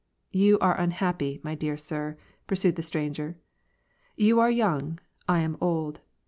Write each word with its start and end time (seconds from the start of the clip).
"You 0.31 0.57
are 0.57 0.79
unhappy, 0.81 1.39
my 1.43 1.53
dear 1.53 1.77
sir," 1.77 2.17
pursued 2.47 2.75
the 2.75 2.81
stranger," 2.81 3.37
You 4.25 4.39
are 4.39 4.49
young, 4.49 4.99
I 5.29 5.41
am 5.41 5.55
old. 5.61 5.99